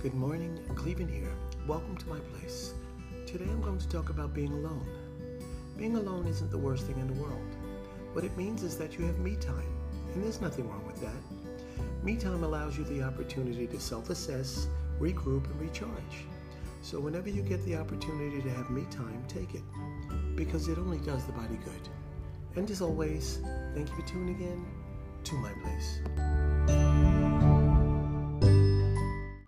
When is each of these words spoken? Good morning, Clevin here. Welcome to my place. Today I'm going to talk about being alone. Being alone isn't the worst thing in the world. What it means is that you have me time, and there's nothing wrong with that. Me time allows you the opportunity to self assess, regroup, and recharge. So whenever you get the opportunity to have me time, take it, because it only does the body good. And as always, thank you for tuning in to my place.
Good 0.00 0.14
morning, 0.14 0.56
Clevin 0.74 1.10
here. 1.12 1.34
Welcome 1.66 1.96
to 1.96 2.08
my 2.08 2.20
place. 2.20 2.72
Today 3.26 3.46
I'm 3.46 3.60
going 3.60 3.80
to 3.80 3.88
talk 3.88 4.10
about 4.10 4.32
being 4.32 4.52
alone. 4.52 4.86
Being 5.76 5.96
alone 5.96 6.28
isn't 6.28 6.52
the 6.52 6.56
worst 6.56 6.86
thing 6.86 7.00
in 7.00 7.08
the 7.08 7.20
world. 7.20 7.56
What 8.12 8.22
it 8.22 8.36
means 8.36 8.62
is 8.62 8.78
that 8.78 8.96
you 8.96 9.04
have 9.06 9.18
me 9.18 9.34
time, 9.34 9.74
and 10.14 10.22
there's 10.22 10.40
nothing 10.40 10.70
wrong 10.70 10.86
with 10.86 11.00
that. 11.00 12.04
Me 12.04 12.14
time 12.14 12.44
allows 12.44 12.78
you 12.78 12.84
the 12.84 13.02
opportunity 13.02 13.66
to 13.66 13.80
self 13.80 14.08
assess, 14.08 14.68
regroup, 15.00 15.50
and 15.50 15.60
recharge. 15.60 16.26
So 16.80 17.00
whenever 17.00 17.28
you 17.28 17.42
get 17.42 17.64
the 17.64 17.74
opportunity 17.74 18.40
to 18.40 18.50
have 18.50 18.70
me 18.70 18.86
time, 18.92 19.24
take 19.26 19.56
it, 19.56 19.64
because 20.36 20.68
it 20.68 20.78
only 20.78 20.98
does 20.98 21.24
the 21.24 21.32
body 21.32 21.58
good. 21.64 21.88
And 22.54 22.70
as 22.70 22.80
always, 22.80 23.40
thank 23.74 23.88
you 23.88 23.96
for 23.96 24.06
tuning 24.06 24.40
in 24.40 24.64
to 25.24 25.34
my 25.34 25.50
place. 25.54 25.98